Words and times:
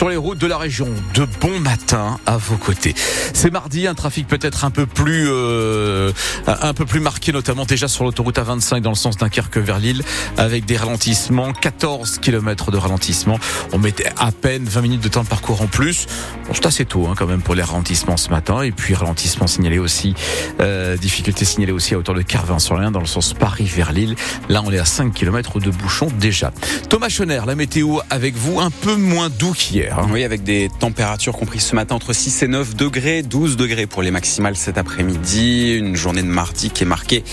sur 0.00 0.08
les 0.08 0.16
routes 0.16 0.38
de 0.38 0.46
la 0.46 0.56
région, 0.56 0.88
de 1.12 1.26
bon 1.42 1.60
matin 1.60 2.18
à 2.24 2.38
vos 2.38 2.56
côtés. 2.56 2.94
C'est 3.34 3.52
mardi, 3.52 3.86
un 3.86 3.92
trafic 3.92 4.26
peut-être 4.26 4.64
un 4.64 4.70
peu 4.70 4.86
plus 4.86 5.26
euh, 5.28 6.10
un 6.46 6.72
peu 6.72 6.86
plus 6.86 7.00
marqué, 7.00 7.32
notamment 7.32 7.66
déjà 7.66 7.86
sur 7.86 8.04
l'autoroute 8.04 8.38
A25 8.38 8.80
dans 8.80 8.88
le 8.88 8.96
sens 8.96 9.18
Dunkerque 9.18 9.58
vers 9.58 9.78
Lille, 9.78 10.02
avec 10.38 10.64
des 10.64 10.78
ralentissements, 10.78 11.52
14 11.52 12.18
km 12.20 12.70
de 12.70 12.78
ralentissement. 12.78 13.38
On 13.74 13.78
mettait 13.78 14.08
à 14.16 14.32
peine 14.32 14.64
20 14.64 14.80
minutes 14.80 15.02
de 15.02 15.08
temps 15.08 15.22
de 15.22 15.28
parcours 15.28 15.60
en 15.60 15.66
plus. 15.66 16.06
Bon, 16.46 16.54
c'est 16.54 16.64
assez 16.64 16.86
tôt 16.86 17.06
hein, 17.06 17.14
quand 17.14 17.26
même 17.26 17.42
pour 17.42 17.54
les 17.54 17.62
ralentissements 17.62 18.16
ce 18.16 18.30
matin. 18.30 18.62
Et 18.62 18.72
puis 18.72 18.94
ralentissement 18.94 19.48
signalé 19.48 19.78
aussi, 19.78 20.14
euh, 20.62 20.96
difficulté 20.96 21.44
signalée 21.44 21.72
aussi 21.72 21.92
à 21.92 21.98
hauteur 21.98 22.14
de 22.14 22.22
Carvin-sur-Rien 22.22 22.90
dans 22.90 23.00
le 23.00 23.06
sens 23.06 23.34
Paris 23.34 23.66
vers 23.66 23.92
Lille. 23.92 24.16
Là, 24.48 24.62
on 24.64 24.72
est 24.72 24.78
à 24.78 24.86
5 24.86 25.12
km 25.12 25.60
de 25.60 25.70
bouchons 25.70 26.08
déjà. 26.18 26.52
Thomas 26.88 27.10
Schoner, 27.10 27.42
la 27.46 27.54
météo 27.54 27.98
avec 28.08 28.34
vous, 28.34 28.60
un 28.60 28.70
peu 28.70 28.96
moins 28.96 29.28
doux 29.28 29.52
qu'hier. 29.52 29.89
Hein. 29.90 30.06
Oui, 30.10 30.24
avec 30.24 30.42
des 30.42 30.68
températures 30.78 31.36
comprises 31.36 31.64
ce 31.64 31.74
matin 31.74 31.94
entre 31.94 32.12
6 32.12 32.42
et 32.42 32.48
9 32.48 32.76
degrés, 32.76 33.22
12 33.22 33.56
degrés 33.56 33.86
pour 33.86 34.02
les 34.02 34.10
maximales 34.10 34.56
cet 34.56 34.78
après-midi. 34.78 35.74
Une 35.76 35.96
journée 35.96 36.22
de 36.22 36.28
mardi 36.28 36.70
qui 36.70 36.84
est 36.84 36.86
marquée 36.86 37.24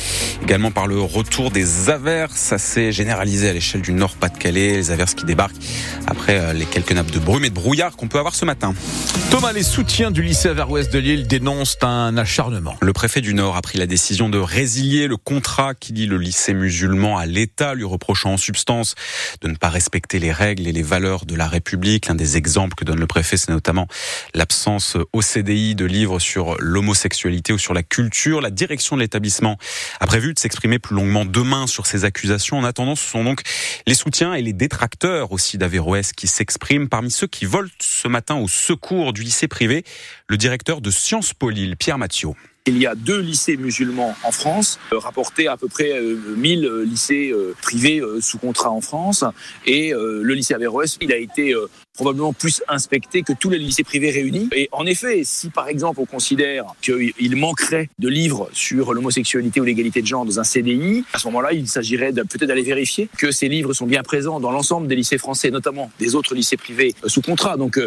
également 0.44 0.72
par 0.72 0.88
le 0.88 1.00
retour 1.00 1.52
des 1.52 1.90
averses 1.90 2.52
assez 2.54 2.92
généralisées 2.92 3.50
à 3.50 3.54
l'échelle 3.54 3.82
du 3.82 3.94
Nord-Pas-de-Calais. 3.94 4.74
Les 4.74 4.92
averses 4.92 5.14
qui 5.14 5.26
débarquent 5.26 5.56
après 6.08 6.40
euh, 6.40 6.54
les 6.54 6.66
quelques 6.66 6.92
nappes 6.92 7.12
de 7.12 7.20
brume 7.20 7.46
et 7.46 7.50
de 7.50 7.56
brouillard 7.56 7.96
qu'on 7.96 8.08
peut 8.08 8.20
avoir 8.20 8.36
ce 8.36 8.46
matin. 8.46 8.74
Thomas, 9.30 9.52
les 9.52 9.64
soutiens 9.64 10.12
du 10.12 10.22
lycée 10.22 10.50
Aver-Ouest 10.50 10.92
de 10.92 11.00
Lille 11.00 11.28
dénoncent 11.28 11.78
un 11.82 12.18
acharnement. 12.18 12.76
Le 12.82 12.94
préfet 12.94 13.22
du 13.22 13.34
Nord 13.34 13.58
a 13.58 13.62
pris 13.62 13.78
la 13.78 13.86
décision 13.86 14.30
de 14.30 14.38
résilier 14.38 15.08
le 15.08 15.18
contrat 15.18 15.74
qui 15.76 15.94
lie 15.94 16.08
le 16.08 16.18
lycée 16.18 16.54
musulman 16.54 17.18
à 17.18 17.26
l'État, 17.26 17.74
lui 17.74 17.84
reprochant 17.84 18.34
en 18.34 18.38
substance 18.38 18.96
de 19.42 19.48
ne 19.48 19.56
pas 19.56 19.70
respecter 19.70 20.20
les 20.20 20.32
règles 20.32 20.68
et 20.68 20.72
les 20.72 20.82
valeurs 20.82 21.26
de 21.26 21.36
la 21.36 21.48
République. 21.48 22.08
L'un 22.08 22.16
des 22.16 22.37
exemples 22.38 22.76
que 22.76 22.86
donne 22.86 23.00
le 23.00 23.08
préfet, 23.08 23.36
c'est 23.36 23.52
notamment 23.52 23.88
l'absence 24.34 24.96
au 25.12 25.22
CDI 25.22 25.76
de 25.76 25.86
livres 25.86 26.20
sur 26.20 26.56
l'homosexualité 26.60 27.52
ou 27.52 27.58
sur 27.58 27.74
la 27.74 27.84
culture. 27.84 28.40
La 28.42 28.50
direction 28.50 28.96
de 28.96 29.02
l'établissement 29.02 29.58
a 30.00 30.08
prévu 30.08 30.34
de 30.34 30.40
s'exprimer 30.40 30.80
plus 30.80 30.96
longuement 30.96 31.26
demain 31.26 31.68
sur 31.68 31.86
ces 31.86 32.06
accusations. 32.06 32.58
En 32.58 32.64
attendant, 32.64 32.96
ce 32.96 33.06
sont 33.06 33.24
donc 33.24 33.42
les 33.86 33.96
soutiens 33.96 34.34
et 34.34 34.42
les 34.42 34.54
détracteurs 34.54 35.32
aussi 35.32 35.58
d'Averroès 35.58 36.14
qui 36.14 36.28
s'expriment. 36.28 36.88
Parmi 36.88 37.12
ceux 37.12 37.28
qui 37.28 37.46
volent 37.46 37.70
ce 37.82 38.08
matin 38.08 38.36
au 38.36 38.48
secours 38.48 39.14
du 39.14 39.24
lycée 39.24 39.48
privé, 39.48 39.84
le 40.28 40.38
directeur 40.38 40.82
de 40.82 40.92
Sciences 40.92 41.34
Po 41.34 41.50
Lille, 41.50 41.76
Pierre 41.76 41.98
Mathieu. 41.98 42.30
Il 42.68 42.78
y 42.78 42.86
a 42.86 42.96
deux 42.96 43.22
lycées 43.22 43.56
musulmans 43.56 44.14
en 44.26 44.32
France, 44.34 44.78
euh, 44.92 44.98
rapportés 44.98 45.48
à 45.48 45.56
peu 45.56 45.70
près 45.70 45.94
euh, 45.94 46.18
1000 46.36 46.66
euh, 46.66 46.84
lycées 46.84 47.30
euh, 47.32 47.56
privés 47.62 48.02
euh, 48.02 48.20
sous 48.20 48.38
contrat 48.38 48.72
en 48.72 48.82
France. 48.82 49.24
Et 49.66 49.94
le 49.94 50.34
lycée 50.34 50.54
Averroès, 50.54 50.98
il 51.02 51.14
a 51.14 51.18
été 51.18 51.56
probablement 51.94 52.34
plus 52.34 52.62
inspecté 52.68 53.24
que 53.24 53.34
tous 53.34 53.50
les 53.50 53.58
lycées 53.58 53.84
privés 53.84 54.12
réunis. 54.12 54.50
Et 54.56 54.70
en 54.72 54.86
effet, 54.86 55.22
si 55.24 55.50
par 55.50 55.68
exemple 55.68 56.00
on 56.00 56.06
considère 56.06 56.66
qu'il 56.82 57.36
manquerait 57.36 57.90
de 58.00 58.08
livres 58.08 58.50
sur 58.54 58.94
l'homosexualité 58.94 59.60
ou 59.60 59.64
l'égalité 59.64 60.02
de 60.02 60.08
genre 60.08 60.26
dans 60.26 60.40
un 60.40 60.44
CDI, 60.44 61.04
à 61.14 61.20
ce 61.20 61.28
moment-là, 61.28 61.54
il 61.54 61.68
s'agirait 61.68 62.12
peut-être 62.14 62.46
d'aller 62.46 62.62
vérifier 62.62 63.10
que 63.18 63.32
ces 63.32 63.50
livres 63.50 63.74
sont 63.74 63.88
bien 63.88 64.04
présents 64.04 64.40
dans 64.40 64.52
l'ensemble 64.52 64.88
des 64.88 64.96
lycées 64.96 65.18
français, 65.18 65.50
notamment 65.52 65.92
des 66.00 66.16
autres 66.16 66.36
lycées 66.36 66.58
privés 66.58 66.94
sous 67.06 67.22
contrat. 67.22 67.58
Donc 67.58 67.80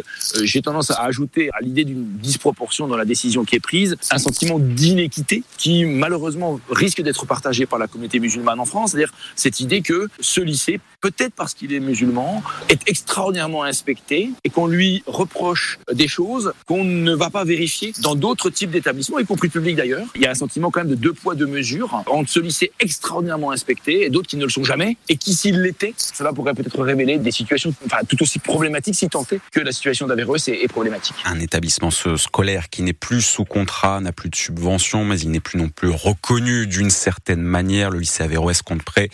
j'ai 0.43 0.63
tendance 0.63 0.91
à 0.91 1.03
ajouter 1.03 1.51
à 1.53 1.61
l'idée 1.61 1.85
d'une 1.85 2.05
disproportion 2.19 2.89
dans 2.89 2.97
la 2.97 3.05
décision 3.05 3.45
qui 3.45 3.57
est 3.57 3.61
prise 3.61 3.97
un 4.11 4.19
sentiment 4.19 4.59
d'inéquité 4.75 5.43
qui 5.57 5.85
malheureusement 5.85 6.61
risque 6.71 7.03
d'être 7.03 7.27
partagé 7.27 7.67
par 7.67 7.79
la 7.79 7.87
communauté 7.87 8.21
musulmane 8.21 8.61
en 8.61 8.65
France, 8.65 8.93
c'est-à-dire 8.93 9.13
cette 9.37 9.61
idée 9.61 9.83
que 9.83 10.09
ce 10.21 10.41
lycée, 10.41 10.81
peut-être 11.01 11.35
parce 11.35 11.55
qu'il 11.55 11.73
est 11.73 11.81
musulman, 11.81 12.43
est 12.69 12.89
extraordinairement 12.89 13.65
inspecté 13.65 14.31
et 14.45 14.51
qu'on 14.51 14.67
lui 14.67 15.03
reproche 15.07 15.79
des 15.93 16.09
choses 16.09 16.53
qu'on 16.67 16.85
ne 16.85 17.15
va 17.15 17.31
pas 17.31 17.45
vérifier 17.45 17.93
dans 18.03 18.15
d'autres 18.15 18.51
types 18.51 18.71
d'établissements, 18.71 19.19
y 19.19 19.27
compris 19.27 19.49
publics 19.49 19.77
d'ailleurs. 19.77 20.07
Il 20.15 20.23
y 20.23 20.27
a 20.27 20.31
un 20.31 20.35
sentiment 20.35 20.71
quand 20.71 20.81
même 20.81 20.91
de 20.91 20.95
deux 20.95 21.13
poids, 21.13 21.35
deux 21.35 21.47
mesures 21.47 22.03
entre 22.07 22.31
ce 22.31 22.41
lycée 22.41 22.73
extraordinairement 22.81 23.51
inspecté 23.51 24.05
et 24.05 24.11
d'autres 24.11 24.29
qui 24.29 24.37
ne 24.37 24.45
le 24.45 24.51
sont 24.51 24.65
jamais 24.65 24.97
et 25.09 25.17
qui, 25.17 25.35
s'ils 25.35 25.61
l'étaient, 25.61 25.95
cela 25.97 26.33
pourrait 26.33 26.55
peut-être 26.55 26.83
révéler 26.83 27.19
des 27.19 27.31
situations 27.31 27.75
tout 28.09 28.23
aussi 28.23 28.39
problématiques 28.39 28.95
si 28.95 29.09
tant 29.09 29.27
est 29.31 29.41
que 29.53 29.61
la 29.61 29.73
situation 29.73 30.07
d'Averroès 30.07 30.49
est, 30.49 30.63
est 30.63 30.69
problématique. 30.69 31.17
Un 31.25 31.41
établissement 31.41 31.91
scolaire 31.91 32.69
qui 32.69 32.83
n'est 32.83 32.93
plus 32.93 33.23
sous 33.23 33.45
contrat, 33.45 34.01
n'a 34.01 34.13
plus 34.13 34.29
de 34.29 34.37
subvention, 34.37 34.60
mais 35.05 35.19
il 35.21 35.31
n'est 35.31 35.41
plus 35.41 35.59
non 35.59 35.69
plus 35.69 35.89
reconnu 35.89 36.67
d'une 36.67 36.91
certaine 36.91 37.43
manière. 37.43 37.91
Le 37.91 37.99
lycée 37.99 38.23
Averroès 38.23 38.63
compte 38.63 38.83
près 38.83 39.09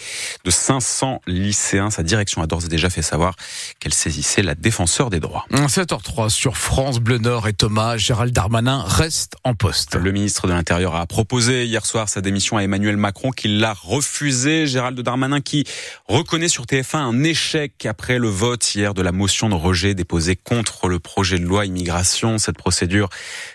de 0.44 0.50
500 0.50 1.20
lycéens. 1.26 1.90
Sa 1.90 2.02
direction 2.02 2.42
a 2.42 2.46
d'ores 2.46 2.64
et 2.64 2.68
déjà 2.68 2.90
fait 2.90 3.02
savoir 3.02 3.36
qu'elle 3.78 3.94
saisissait 3.94 4.42
la 4.42 4.54
défenseur 4.54 5.10
des 5.10 5.20
droits. 5.20 5.44
7h03 5.52 6.28
sur 6.30 6.56
France 6.56 6.98
Bleu 6.98 7.18
Nord 7.18 7.48
et 7.48 7.52
Thomas, 7.52 7.96
Gérald 7.96 8.32
Darmanin 8.32 8.82
reste 8.86 9.36
en 9.44 9.54
poste. 9.54 9.94
Le 9.94 10.12
ministre 10.12 10.46
de 10.46 10.52
l'Intérieur 10.52 10.94
a 10.96 11.06
proposé 11.06 11.64
hier 11.64 11.86
soir 11.86 12.08
sa 12.08 12.20
démission 12.20 12.56
à 12.56 12.62
Emmanuel 12.62 12.96
Macron, 12.96 13.30
qui 13.30 13.48
l'a 13.48 13.72
refusé. 13.72 14.66
Gérald 14.66 14.98
Darmanin 15.00 15.40
qui 15.40 15.64
reconnaît 16.08 16.48
sur 16.48 16.64
TF1 16.64 16.96
un 16.96 17.24
échec 17.24 17.86
après 17.86 18.18
le 18.18 18.28
vote 18.28 18.74
hier 18.74 18.94
de 18.94 19.02
la 19.02 19.12
motion 19.12 19.48
de 19.48 19.54
rejet 19.54 19.94
déposée 19.94 20.36
contre 20.36 20.88
le 20.88 20.98
projet 20.98 21.38
de 21.38 21.44
loi 21.44 21.66
immigration. 21.66 22.38
Cette 22.38 22.56
procédure, 22.56 23.08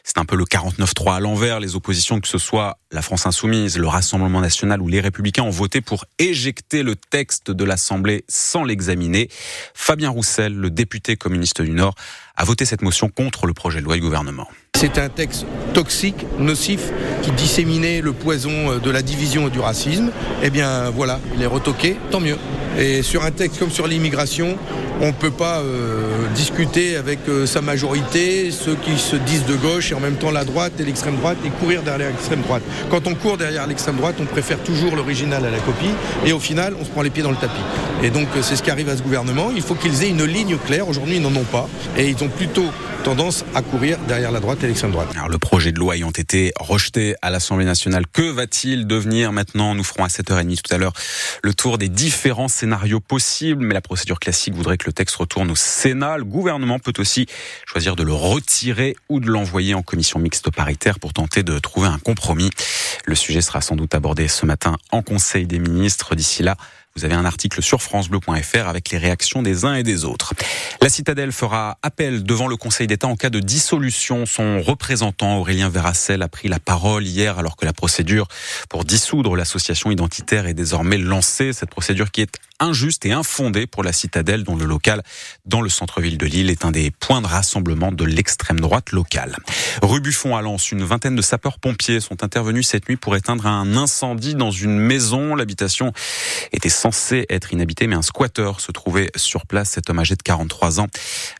c'est 0.03 0.17
un 0.17 0.25
peu 0.25 0.35
le 0.35 0.45
49-3 0.45 1.15
à 1.15 1.19
l'envers. 1.19 1.59
Les 1.59 1.75
que 1.81 2.27
ce 2.27 2.37
soit 2.37 2.77
la 2.91 3.01
France 3.01 3.25
Insoumise, 3.25 3.77
le 3.77 3.87
Rassemblement 3.87 4.41
National 4.41 4.81
ou 4.81 4.87
les 4.87 4.99
Républicains, 4.99 5.43
ont 5.43 5.49
voté 5.49 5.81
pour 5.81 6.05
éjecter 6.19 6.83
le 6.83 6.95
texte 6.95 7.51
de 7.51 7.63
l'Assemblée 7.63 8.23
sans 8.27 8.63
l'examiner. 8.63 9.29
Fabien 9.73 10.09
Roussel, 10.09 10.53
le 10.53 10.69
député 10.69 11.15
communiste 11.15 11.61
du 11.61 11.71
Nord, 11.71 11.95
a 12.35 12.43
voté 12.43 12.65
cette 12.65 12.81
motion 12.81 13.09
contre 13.09 13.45
le 13.45 13.53
projet 13.53 13.79
de 13.79 13.85
loi 13.85 13.95
du 13.95 14.01
gouvernement. 14.01 14.47
C'est 14.75 14.97
un 14.97 15.09
texte 15.09 15.45
toxique, 15.73 16.25
nocif, 16.39 16.91
qui 17.21 17.31
disséminait 17.31 18.01
le 18.01 18.13
poison 18.13 18.77
de 18.77 18.89
la 18.89 19.01
division 19.01 19.47
et 19.47 19.51
du 19.51 19.59
racisme. 19.59 20.11
Eh 20.41 20.49
bien 20.49 20.89
voilà, 20.89 21.19
il 21.35 21.41
est 21.41 21.47
retoqué, 21.47 21.97
tant 22.09 22.19
mieux. 22.19 22.37
Et 22.77 23.03
sur 23.03 23.23
un 23.25 23.31
texte 23.31 23.59
comme 23.59 23.69
sur 23.69 23.87
l'immigration, 23.87 24.57
on 25.01 25.07
ne 25.07 25.11
peut 25.11 25.31
pas 25.31 25.59
euh, 25.59 26.27
discuter 26.35 26.95
avec 26.95 27.19
euh, 27.27 27.45
sa 27.45 27.61
majorité, 27.61 28.51
ceux 28.51 28.75
qui 28.75 28.97
se 28.97 29.15
disent 29.15 29.45
de 29.45 29.55
gauche 29.55 29.91
et 29.91 29.95
en 29.95 29.99
même 29.99 30.15
temps 30.15 30.31
la 30.31 30.45
droite 30.45 30.73
et 30.79 30.83
l'extrême 30.83 31.17
droite 31.17 31.37
et 31.45 31.49
courir 31.49 31.81
derrière 31.81 32.09
l'extrême 32.09 32.41
droite. 32.41 32.61
Quand 32.89 33.07
on 33.07 33.15
court 33.15 33.37
derrière 33.37 33.67
l'extrême 33.67 33.97
droite, 33.97 34.15
on 34.19 34.25
préfère 34.25 34.59
toujours 34.59 34.95
l'original 34.95 35.45
à 35.45 35.49
la 35.49 35.57
copie 35.59 35.89
et 36.25 36.33
au 36.33 36.39
final, 36.39 36.75
on 36.79 36.85
se 36.85 36.89
prend 36.89 37.01
les 37.01 37.09
pieds 37.09 37.23
dans 37.23 37.31
le 37.31 37.37
tapis. 37.37 37.61
Et 38.03 38.09
donc 38.09 38.27
euh, 38.35 38.41
c'est 38.41 38.55
ce 38.55 38.63
qui 38.63 38.71
arrive 38.71 38.89
à 38.89 38.95
ce 38.95 39.01
gouvernement. 39.01 39.49
Il 39.53 39.61
faut 39.63 39.75
qu'ils 39.75 40.03
aient 40.03 40.09
une 40.09 40.23
ligne 40.23 40.57
claire. 40.57 40.87
Aujourd'hui, 40.87 41.15
ils 41.17 41.21
n'en 41.21 41.35
ont 41.35 41.43
pas 41.43 41.67
et 41.97 42.07
ils 42.07 42.23
ont 42.23 42.29
plutôt 42.29 42.65
tendance 43.01 43.45
à 43.55 43.61
courir 43.61 43.97
derrière 44.07 44.31
la 44.31 44.39
droite 44.39 44.63
et 44.63 44.67
l'extrême 44.67 44.91
droite. 44.91 45.09
Alors 45.15 45.29
le 45.29 45.39
projet 45.39 45.71
de 45.71 45.79
loi 45.79 45.95
ayant 45.95 46.11
été 46.11 46.51
rejeté 46.59 47.15
à 47.21 47.31
l'Assemblée 47.31 47.65
nationale, 47.65 48.05
que 48.07 48.21
va-t-il 48.21 48.85
devenir 48.85 49.31
maintenant 49.31 49.73
Nous 49.73 49.83
ferons 49.83 50.03
à 50.03 50.07
7h30 50.07 50.61
tout 50.61 50.73
à 50.73 50.77
l'heure 50.77 50.93
le 51.41 51.53
tour 51.53 51.77
des 51.77 51.89
différents 51.89 52.47
scénarios 52.47 52.99
possibles, 52.99 53.65
mais 53.65 53.73
la 53.73 53.81
procédure 53.81 54.19
classique 54.19 54.53
voudrait 54.53 54.77
que 54.77 54.85
le 54.85 54.93
texte 54.93 55.15
retourne 55.15 55.49
au 55.49 55.55
Sénat. 55.55 56.17
Le 56.17 56.25
gouvernement 56.25 56.77
peut 56.77 56.93
aussi 56.99 57.25
choisir 57.65 57.95
de 57.95 58.03
le 58.03 58.13
retirer 58.13 58.95
ou 59.09 59.19
de 59.19 59.27
l'envoyer 59.27 59.73
en 59.73 59.81
commission 59.81 60.19
mixte 60.19 60.51
paritaire 60.51 60.99
pour 60.99 61.13
tenter 61.13 61.41
de 61.41 61.57
trouver 61.57 61.87
un 61.87 61.99
compromis. 61.99 62.51
Le 63.05 63.15
sujet 63.15 63.41
sera 63.41 63.61
sans 63.61 63.75
doute 63.75 63.95
abordé 63.95 64.27
ce 64.27 64.45
matin 64.45 64.77
en 64.91 65.01
Conseil 65.01 65.47
des 65.47 65.59
ministres. 65.59 66.15
D'ici 66.15 66.43
là, 66.43 66.55
vous 66.95 67.05
avez 67.05 67.15
un 67.15 67.23
article 67.25 67.61
sur 67.61 67.81
francebleu.fr 67.81 68.67
avec 68.67 68.89
les 68.89 68.97
réactions 68.97 69.41
des 69.41 69.63
uns 69.63 69.75
et 69.75 69.83
des 69.83 70.03
autres. 70.03 70.33
La 70.81 70.89
citadelle 70.89 71.31
fera 71.31 71.77
appel 71.83 72.23
devant 72.23 72.47
le 72.47 72.57
Conseil 72.57 72.87
d'État 72.87 73.07
en 73.07 73.15
cas 73.15 73.29
de 73.29 73.39
dissolution. 73.39 74.25
Son 74.25 74.61
représentant 74.61 75.37
Aurélien 75.37 75.69
Verracel 75.69 76.21
a 76.21 76.27
pris 76.27 76.49
la 76.49 76.59
parole 76.59 77.05
hier 77.05 77.39
alors 77.39 77.55
que 77.55 77.65
la 77.65 77.73
procédure 77.73 78.27
pour 78.69 78.83
dissoudre 78.83 79.35
l'association 79.35 79.89
identitaire 79.89 80.47
est 80.47 80.53
désormais 80.53 80.97
lancée. 80.97 81.53
Cette 81.53 81.69
procédure 81.69 82.11
qui 82.11 82.21
est 82.21 82.39
injuste 82.61 83.05
et 83.05 83.11
infondée 83.11 83.67
pour 83.67 83.83
la 83.83 83.91
citadelle 83.91 84.43
dont 84.43 84.55
le 84.55 84.65
local 84.65 85.03
dans 85.45 85.61
le 85.61 85.69
centre-ville 85.69 86.17
de 86.17 86.25
Lille 86.25 86.49
est 86.49 86.63
un 86.63 86.71
des 86.71 86.91
points 86.91 87.21
de 87.21 87.27
rassemblement 87.27 87.91
de 87.91 88.05
l'extrême 88.05 88.59
droite 88.59 88.91
locale. 88.91 89.35
Rue 89.81 89.99
Buffon 89.99 90.35
à 90.35 90.41
Lens, 90.41 90.71
une 90.71 90.83
vingtaine 90.83 91.15
de 91.15 91.21
sapeurs-pompiers 91.21 91.99
sont 91.99 92.23
intervenus 92.23 92.67
cette 92.67 92.87
nuit 92.87 92.97
pour 92.97 93.15
éteindre 93.15 93.47
un 93.47 93.75
incendie 93.75 94.35
dans 94.35 94.51
une 94.51 94.77
maison. 94.77 95.35
L'habitation 95.35 95.91
était 96.51 96.69
censée 96.69 97.25
être 97.29 97.51
inhabitée 97.53 97.87
mais 97.87 97.95
un 97.95 98.01
squatteur 98.01 98.61
se 98.61 98.71
trouvait 98.71 99.11
sur 99.15 99.45
place. 99.45 99.71
Cet 99.71 99.89
homme 99.89 99.99
âgé 99.99 100.15
de 100.15 100.21
43 100.21 100.79
ans 100.79 100.87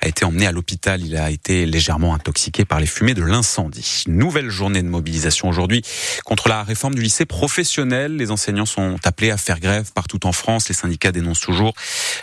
a 0.02 0.08
été 0.08 0.26
emmené 0.26 0.48
à 0.48 0.52
l'hôpital. 0.52 1.02
Il 1.04 1.16
a 1.18 1.30
été 1.30 1.66
légèrement 1.66 2.14
intoxiqué 2.14 2.66
par 2.66 2.80
les 2.80 2.88
fumées 2.88 3.14
de 3.14 3.24
l'incendie. 3.24 4.04
Nouvelle 4.08 4.50
journée 4.50 4.82
de 4.82 4.88
mobilisation 4.88 5.50
aujourd'hui 5.50 5.84
contre 6.26 6.50
la 6.50 6.64
réforme 6.64 6.96
du 6.96 7.02
lycée 7.02 7.26
professionnel. 7.26 8.16
Les 8.16 8.32
enseignants 8.32 8.66
sont 8.66 8.96
appelés 9.04 9.32
à 9.32 9.38
faire 9.38 9.60
grève 9.60 9.92
partout 9.94 10.26
en 10.26 10.32
France. 10.32 10.70
Les 10.70 10.76
syndicats 10.76 11.11
dénoncent 11.12 11.40
toujours 11.40 11.74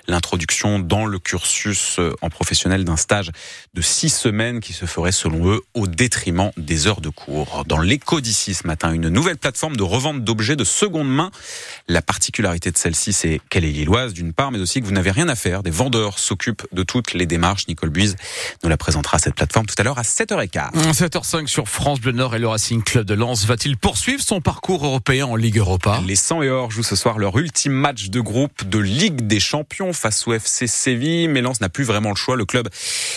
l'introduction 0.07 0.79
dans 0.79 1.07
le 1.07 1.19
cursus 1.19 1.97
euh, 1.99 2.15
en 2.23 2.31
professionnel 2.31 2.85
d'un 2.85 2.97
stage 2.97 3.31
de 3.75 3.83
six 3.83 4.11
semaines 4.11 4.61
qui 4.61 4.73
se 4.73 4.87
ferait 4.87 5.13
selon 5.13 5.51
eux 5.51 5.61
au 5.75 5.87
détriment 5.87 6.51
des 6.57 6.87
heures 6.87 7.01
de 7.01 7.09
cours. 7.09 7.65
Dans 7.67 7.79
l'écho 7.79 8.21
d'ici 8.21 8.55
ce 8.55 8.67
matin, 8.67 8.93
une 8.93 9.09
nouvelle 9.09 9.37
plateforme 9.37 9.77
de 9.77 9.83
revente 9.83 10.25
d'objets 10.25 10.57
de 10.57 10.65
seconde 10.65 11.09
main. 11.09 11.31
La 11.89 12.03
particularité 12.03 12.71
de 12.71 12.79
celle-ci, 12.79 13.13
c'est 13.13 13.41
qu'elle 13.51 13.65
est 13.65 13.71
lilloise 13.71 14.13
d'une 14.13 14.33
part, 14.33 14.51
mais 14.51 14.59
aussi 14.59 14.81
que 14.81 14.87
vous 14.87 14.93
n'avez 14.93 15.11
rien 15.11 15.29
à 15.29 15.35
faire. 15.35 15.63
Des 15.63 15.71
vendeurs 15.71 16.19
s'occupent 16.19 16.67
de 16.73 16.83
toutes 16.83 17.15
les 17.15 17.27
démarches. 17.27 17.67
Nicole 17.69 17.91
Buise 17.91 18.17
nous 18.63 18.69
la 18.69 18.77
présentera 18.77 19.19
cette 19.19 19.35
plateforme 19.35 19.67
tout 19.67 19.75
à 19.79 19.83
l'heure 19.83 19.99
à 19.99 20.03
7h15. 20.03 20.73
7h05 20.93 21.47
sur 21.47 21.69
France 21.69 22.01
Bleu 22.01 22.13
Nord 22.13 22.35
et 22.35 22.39
le 22.39 22.49
Racing 22.49 22.83
Club 22.83 23.07
de 23.07 23.15
Lens 23.15 23.47
va-t-il 23.47 23.77
poursuivre 23.77 24.23
son 24.23 24.41
parcours 24.41 24.85
européen 24.85 25.27
en 25.27 25.37
Ligue 25.37 25.59
Europa? 25.59 26.01
Les 26.07 26.17
100 26.17 26.43
et 26.43 26.51
or 26.51 26.71
jouent 26.71 26.83
ce 26.83 26.97
soir 26.97 27.19
leur 27.19 27.39
ultime 27.39 27.73
match 27.73 28.09
de 28.09 28.21
groupe 28.21 28.69
de 28.69 28.78
Ligue 28.81 29.27
des 29.27 29.41
Champions 29.41 29.93
face 29.93 30.27
au 30.27 30.33
FC 30.33 30.67
Séville. 30.67 31.29
Mais 31.29 31.41
Lens 31.41 31.61
n'a 31.61 31.69
plus 31.69 31.85
vraiment 31.85 32.11
le 32.11 32.17
choix. 32.17 32.37
Le 32.37 32.45
club 32.45 32.69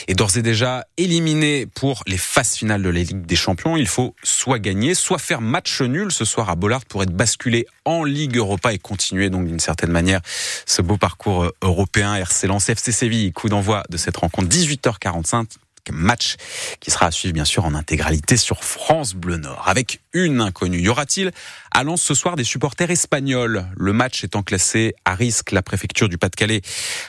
est 0.07 0.13
d'ores 0.13 0.37
et 0.37 0.41
déjà 0.41 0.85
éliminé 0.97 1.65
pour 1.65 2.03
les 2.07 2.17
phases 2.17 2.55
finales 2.55 2.83
de 2.83 2.89
la 2.89 2.99
Ligue 2.99 3.25
des 3.25 3.35
Champions. 3.35 3.77
Il 3.77 3.87
faut 3.87 4.15
soit 4.23 4.59
gagner, 4.59 4.95
soit 4.95 5.19
faire 5.19 5.41
match 5.41 5.81
nul 5.81 6.11
ce 6.11 6.25
soir 6.25 6.49
à 6.49 6.55
Bollard 6.55 6.85
pour 6.85 7.03
être 7.03 7.13
basculé 7.13 7.65
en 7.85 8.03
Ligue 8.03 8.37
Europa 8.37 8.73
et 8.73 8.77
continuer 8.77 9.29
donc 9.29 9.47
d'une 9.47 9.59
certaine 9.59 9.91
manière 9.91 10.21
ce 10.65 10.81
beau 10.81 10.97
parcours 10.97 11.43
euh, 11.43 11.55
européen. 11.61 12.15
RC 12.15 12.47
Lens 12.47 12.69
FC 12.69 12.91
Séville, 12.91 13.31
coup 13.33 13.49
d'envoi 13.49 13.83
de 13.89 13.97
cette 13.97 14.17
rencontre 14.17 14.49
18h45 14.49 15.45
match 15.89 16.35
qui 16.79 16.91
sera 16.91 17.07
à 17.07 17.11
suivre 17.11 17.33
bien 17.33 17.45
sûr 17.45 17.65
en 17.65 17.73
intégralité 17.73 18.37
sur 18.37 18.63
France 18.63 19.15
Bleu 19.15 19.37
Nord. 19.37 19.63
Avec 19.67 20.01
une 20.13 20.41
inconnue, 20.41 20.79
y 20.79 20.89
aura-t-il 20.89 21.31
à 21.71 21.83
Lens 21.83 22.01
ce 22.01 22.13
soir 22.13 22.35
des 22.35 22.43
supporters 22.43 22.91
espagnols 22.91 23.65
Le 23.75 23.93
match 23.93 24.23
étant 24.23 24.43
classé 24.43 24.93
à 25.05 25.15
risque, 25.15 25.51
la 25.51 25.61
préfecture 25.61 26.09
du 26.09 26.17
Pas-de-Calais 26.17 26.61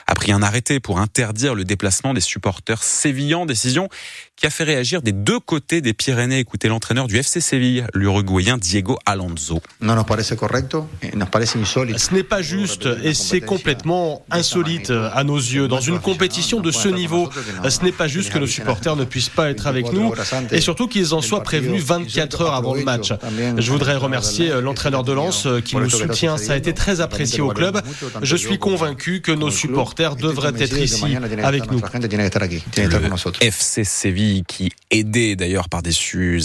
a 0.07 0.15
pris 0.15 0.31
un 0.31 0.41
arrêté 0.41 0.79
pour 0.79 0.99
interdire 0.99 1.53
le 1.53 1.65
déplacement 1.65 2.13
des 2.13 2.21
supporters 2.21 2.81
sévillans. 2.81 3.45
Décision 3.45 3.89
qui 4.35 4.47
a 4.47 4.49
fait 4.49 4.63
réagir 4.63 5.01
des 5.01 5.11
deux 5.11 5.39
côtés 5.39 5.81
des 5.81 5.93
Pyrénées. 5.93 6.39
Écoutez 6.39 6.67
l'entraîneur 6.67 7.07
du 7.07 7.17
FC 7.17 7.39
Séville, 7.39 7.85
l'Uruguayen 7.93 8.57
Diego 8.57 8.97
Alonso. 9.05 9.61
Ce 9.81 12.13
n'est 12.13 12.23
pas 12.23 12.41
juste 12.41 12.87
et 13.03 13.13
c'est 13.13 13.41
complètement 13.41 14.25
insolite 14.31 14.91
à 14.91 15.23
nos 15.23 15.37
yeux. 15.37 15.67
Dans 15.67 15.81
une 15.81 15.99
compétition 15.99 16.61
de 16.61 16.71
ce 16.71 16.87
niveau, 16.87 17.29
ce 17.69 17.83
n'est 17.83 17.91
pas 17.91 18.07
juste 18.07 18.31
que 18.31 18.39
nos 18.39 18.47
supporters 18.47 18.95
ne 18.95 19.05
puissent 19.05 19.29
pas 19.29 19.49
être 19.49 19.67
avec 19.67 19.91
nous 19.91 20.13
et 20.51 20.61
surtout 20.61 20.87
qu'ils 20.87 21.13
en 21.13 21.21
soient 21.21 21.43
prévenus 21.43 21.83
24 21.83 22.41
heures 22.41 22.53
avant 22.53 22.73
le 22.73 22.83
match. 22.83 23.13
Je 23.57 23.71
voudrais 23.71 23.95
remercier 23.95 24.52
l'entraîneur 24.61 25.03
de 25.03 25.13
Lens 25.13 25.47
qui 25.65 25.75
nous 25.75 25.89
soutient. 25.89 26.37
Ça 26.37 26.53
a 26.53 26.55
été 26.55 26.73
très 26.73 27.01
apprécié 27.01 27.41
au 27.41 27.49
club. 27.49 27.81
Je 28.21 28.35
suis 28.35 28.57
convaincu 28.57 29.21
que 29.21 29.31
nos 29.31 29.51
supporters 29.51 30.15
devraient 30.15 30.53
être 30.57 30.77
ici 30.77 31.17
avec 31.43 31.71
nous. 31.71 31.81
Le 31.81 33.43
FC 33.45 33.83
Séville 33.83 34.43
qui, 34.47 34.71
aidé 34.91 35.35
d'ailleurs 35.35 35.69
par 35.69 35.81
des 35.81 35.93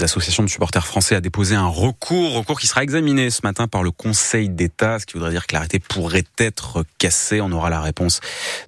associations 0.02 0.42
de 0.42 0.48
supporters 0.48 0.86
français, 0.86 1.14
a 1.14 1.20
déposé 1.20 1.54
un 1.54 1.66
recours, 1.66 2.34
recours 2.34 2.60
qui 2.60 2.66
sera 2.66 2.82
examiné 2.82 3.30
ce 3.30 3.40
matin 3.42 3.68
par 3.68 3.82
le 3.82 3.90
Conseil 3.90 4.48
d'État, 4.48 4.98
ce 4.98 5.06
qui 5.06 5.14
voudrait 5.14 5.30
dire 5.30 5.46
que 5.46 5.54
l'arrêté 5.54 5.78
pourrait 5.78 6.24
être 6.38 6.84
cassé. 6.98 7.40
On 7.40 7.52
aura 7.52 7.70
la 7.70 7.80
réponse 7.80 8.20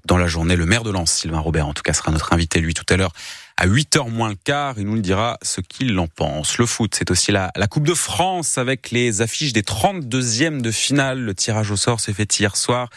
dans 0.05 0.17
la 0.17 0.27
journée. 0.27 0.57
Le 0.57 0.67
maire 0.67 0.83
de 0.83 0.91
Lens, 0.91 1.13
Sylvain 1.13 1.41
Robert, 1.41 1.67
en 1.67 1.75
tout 1.75 1.83
cas, 1.83 1.93
sera 1.93 2.11
notre 2.11 2.33
invité, 2.33 2.61
lui, 2.61 2.75
tout 2.75 2.85
à 2.89 2.97
l'heure 2.97 3.13
à 3.61 3.67
8h 3.67 4.11
moins 4.11 4.31
le 4.31 4.37
quart. 4.43 4.77
Il 4.79 4.87
nous 4.87 4.95
le 4.95 5.03
dira 5.03 5.39
ce 5.43 5.61
qu'il 5.61 5.97
en 5.99 6.07
pense. 6.07 6.57
Le 6.57 6.65
foot, 6.65 6.95
c'est 6.97 7.11
aussi 7.11 7.31
la, 7.31 7.53
la 7.55 7.67
Coupe 7.67 7.87
de 7.87 7.93
France 7.93 8.57
avec 8.57 8.91
les 8.91 9.21
affiches 9.21 9.53
des 9.53 9.61
32e 9.61 10.63
de 10.63 10.71
finale. 10.71 11.21
Le 11.21 11.35
tirage 11.35 11.71
au 11.71 11.77
sort 11.77 12.01
s'est 12.01 12.15
fait 12.15 12.39
hier 12.39 12.57
soir. 12.57 12.89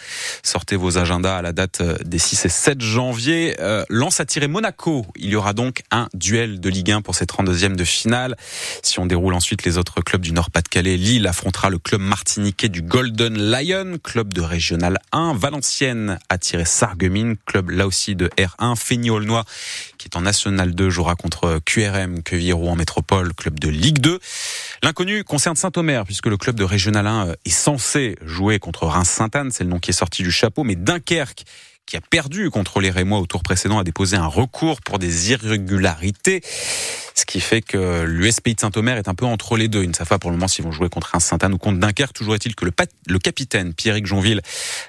Sortez 0.42 0.78
vos 0.78 0.98
agendas 0.98 1.38
à 1.38 1.42
la 1.42 1.52
date 1.52 1.82
euh, 1.82 1.98
des 2.06 2.18
6 2.18 2.46
et 2.46 2.50
7 2.50 2.80
janvier. 2.80 3.58
Euh, 3.60 3.84
Lance 3.90 4.22
à 4.22 4.26
tirer 4.26 4.48
Monaco. 4.48 5.06
Il 5.18 5.32
y 5.32 5.36
aura 5.36 5.52
donc 5.52 5.82
un 5.92 6.08
duel 6.14 6.62
de 6.62 6.70
Ligue 6.70 6.92
1 6.92 7.02
pour 7.02 7.16
ces 7.16 7.26
32e 7.26 7.76
de 7.76 7.84
finale. 7.84 8.38
Si 8.84 9.00
on 9.00 9.06
déroule 9.06 9.34
ensuite 9.34 9.66
les 9.66 9.78
autres 9.78 10.00
clubs 10.00 10.22
du 10.22 10.32
Nord-Pas-de-Calais, 10.32 10.96
Lille 10.96 11.28
affrontera 11.28 11.70
le 11.72 11.78
club 11.78 12.00
martiniquais 12.00 12.70
du 12.70 12.82
Golden 12.82 13.38
Lion, 13.38 13.98
club 14.02 14.34
de 14.34 14.40
Régional 14.40 14.98
1. 15.12 15.34
Valenciennes 15.34 16.20
a 16.30 16.38
tiré 16.38 16.64
Sarreguemines, 16.64 17.36
club 17.46 17.70
là 17.70 17.86
aussi 17.86 18.16
de 18.16 18.30
R1. 18.38 18.78
Feigny-Aulnois 18.78 19.44
qui 20.04 20.10
est 20.10 20.18
en 20.18 20.22
National 20.22 20.76
2 20.76 20.90
jouera 20.90 21.16
contre 21.16 21.62
QRM, 21.64 22.24
Quevilly-Rouen 22.24 22.74
en 22.74 22.76
métropole, 22.76 23.34
club 23.34 23.58
de 23.58 23.70
Ligue 23.70 24.00
2. 24.00 24.20
L'inconnu 24.84 25.24
concerne 25.24 25.56
Saint-Omer, 25.56 26.04
puisque 26.04 26.26
le 26.26 26.36
club 26.36 26.58
de 26.58 26.66
Régional 26.66 27.08
1 27.08 27.36
est 27.46 27.50
censé 27.50 28.18
jouer 28.22 28.60
contre 28.60 28.86
Reims-Sainte-Anne, 28.86 29.52
c'est 29.52 29.64
le 29.64 29.70
nom 29.70 29.80
qui 29.80 29.92
est 29.92 29.94
sorti 29.94 30.22
du 30.22 30.32
chapeau, 30.32 30.66
mais 30.66 30.76
Dunkerque 30.76 31.46
qui 31.86 31.96
a 31.96 32.02
perdu 32.02 32.50
contre 32.50 32.82
les 32.82 32.90
Rémois 32.90 33.20
au 33.20 33.26
tour 33.26 33.44
précédent, 33.44 33.80
a 33.80 33.84
déposé 33.86 34.18
un 34.18 34.28
recours 34.28 34.82
pour 34.82 35.00
des 35.00 35.32
irrégularités. 35.32 36.42
Ce 37.16 37.26
qui 37.26 37.40
fait 37.40 37.62
que 37.62 38.04
l'USPI 38.04 38.56
de 38.56 38.60
Saint-Omer 38.60 38.98
est 38.98 39.08
un 39.08 39.14
peu 39.14 39.26
entre 39.26 39.58
les 39.58 39.68
deux. 39.68 39.84
Ils 39.84 39.90
ne 39.90 39.94
savent 39.94 40.08
pas 40.08 40.20
pour 40.20 40.32
le 40.32 40.38
moment 40.38 40.48
s'ils 40.48 40.66
vont 40.66 40.72
jouer 40.72 40.90
contre 40.90 41.16
un 41.16 41.20
Saint-Anne 41.20 41.54
ou 41.54 41.58
contre 41.58 41.80
Dunkerque. 41.80 42.14
Toujours 42.14 42.36
est-il 42.36 42.56
que 42.56 42.66
le, 42.66 42.72
le 43.08 43.20
capitaine 43.20 43.74
Pierrick 43.74 44.06
Jonville 44.06 44.42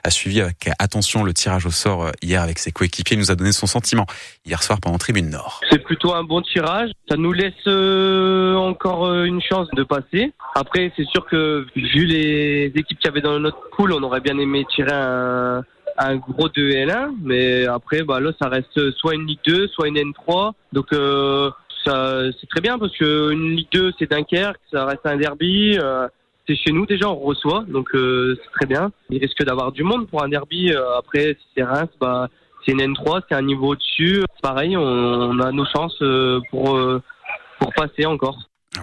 a 0.03 0.11
suivi 0.11 0.41
avec 0.41 0.71
attention 0.79 1.25
le 1.25 1.35
tirage 1.35 1.67
au 1.67 1.71
sort 1.71 2.05
euh, 2.05 2.11
hier 2.23 2.43
avec 2.43 2.59
ses 2.59 2.73
coéquipiers. 2.73 3.17
Il 3.17 3.21
nous 3.21 3.31
a 3.31 3.35
donné 3.35 3.53
son 3.53 3.67
sentiment 3.67 4.07
hier 4.47 4.63
soir 4.63 4.81
pendant 4.81 4.99
Tribune 4.99 5.31
Nord. 5.31 5.61
C'est 5.71 5.83
plutôt 5.83 6.15
un 6.15 6.25
bon 6.25 6.41
tirage. 6.43 6.91
Ça 7.09 7.17
nous 7.17 7.33
laisse 7.33 7.53
euh, 7.67 8.55
encore 8.55 9.07
euh, 9.07 9.25
une 9.25 9.43
chance 9.43 9.69
de 9.75 9.83
passer. 9.83 10.33
Après, 10.55 10.93
c'est 10.97 11.07
sûr 11.07 11.27
que 11.27 11.67
vu 11.77 12.07
les 12.07 12.73
équipes 12.75 12.99
qu'il 12.99 13.07
y 13.07 13.09
avait 13.09 13.21
dans 13.21 13.39
notre 13.39 13.71
pool, 13.77 13.93
on 13.93 14.03
aurait 14.03 14.21
bien 14.21 14.39
aimé 14.39 14.65
tirer 14.75 14.93
un 15.97 16.17
gros 16.17 16.49
2 16.49 16.71
L1, 16.71 17.15
mais 17.23 17.67
après, 17.67 18.03
bah, 18.03 18.21
là, 18.21 18.33
ça 18.41 18.49
reste 18.49 18.91
soit 18.93 19.15
une 19.15 19.27
Ligue 19.27 19.41
2, 19.47 19.69
soit 19.69 19.89
une 19.89 19.97
N3. 19.97 20.53
Donc, 20.73 20.89
ça, 21.85 22.23
c'est 22.41 22.49
très 22.49 22.61
bien 22.61 22.79
parce 22.79 22.97
que 22.97 23.33
une 23.33 23.57
Ligue 23.57 23.69
2, 23.73 23.93
c'est 23.99 24.11
Dunkerque, 24.11 24.61
ça 24.73 24.87
reste 24.87 25.05
un 25.05 25.17
derby. 25.17 25.79
Euh, 25.81 26.09
c'est 26.47 26.57
chez 26.57 26.73
nous 26.73 26.85
déjà, 26.85 27.09
on 27.09 27.17
reçoit, 27.17 27.65
donc 27.69 27.89
euh, 27.95 28.39
c'est 28.43 28.51
très 28.51 28.67
bien. 28.67 28.93
Il 29.09 29.19
risque 29.19 29.43
d'avoir 29.45 29.73
du 29.73 29.83
monde 29.83 30.09
pour 30.09 30.23
un 30.23 30.29
derby. 30.29 30.73
Euh, 30.73 30.99
après, 30.99 31.37
si 31.41 31.47
c'est 31.57 31.63
Reims, 31.63 31.89
bah, 32.01 32.29
c'est 32.65 32.73
une 32.73 32.81
N3, 32.81 33.23
c'est 33.29 33.35
un 33.35 33.43
niveau 33.43 33.69
au-dessus. 33.69 34.23
Pareil, 34.43 34.77
on, 34.77 34.83
on, 34.83 35.41
a 35.41 35.53
nos 35.53 35.65
chances 35.65 36.01
euh, 36.03 36.41
pour, 36.51 36.79
pour 37.59 37.73
passer 37.75 38.05
encore. 38.05 38.39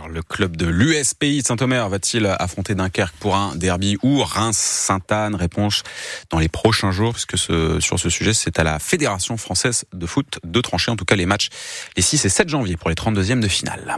Le 0.10 0.22
club 0.22 0.58
de 0.58 0.66
l'USPI 0.66 1.42
de 1.42 1.48
Saint-Omer 1.48 1.88
va-t-il 1.90 2.26
affronter 2.26 2.76
Dunkerque 2.76 3.16
pour 3.20 3.36
un 3.36 3.56
derby 3.56 3.98
ou 4.04 4.24
Reims-Sainte-Anne? 4.24 5.36
Réponse 5.36 5.84
dans 6.30 6.40
les 6.40 6.48
prochains 6.50 6.92
jours, 6.92 7.14
puisque 7.14 7.38
ce, 7.38 7.80
sur 7.80 8.00
ce 8.00 8.10
sujet, 8.10 8.34
c'est 8.34 8.60
à 8.60 8.64
la 8.64 8.80
Fédération 8.80 9.38
française 9.38 9.86
de 9.94 10.06
foot 10.06 10.40
de 10.44 10.62
trancher. 10.62 10.92
En 10.92 10.96
tout 10.96 11.06
cas 11.06 11.16
les 11.16 11.26
matchs 11.26 11.50
les 11.96 12.02
6 12.02 12.26
et 12.26 12.30
7 12.30 12.50
janvier 12.50 12.78
pour 12.78 12.90
les 12.90 12.96
32e 12.96 13.40
de 13.40 13.48
finale. 13.48 13.98